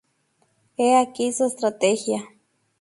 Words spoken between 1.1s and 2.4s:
su estrategia.